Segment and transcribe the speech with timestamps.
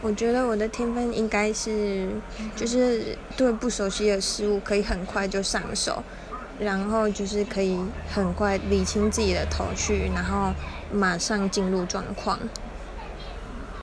[0.00, 2.08] 我觉得我的天分应该是
[2.54, 6.02] 就是对不熟悉的事物可以很快就上手
[6.58, 7.76] 然后就是可以
[8.06, 10.54] 很快理清自己的头绪然后
[10.90, 12.38] 马上进入状况。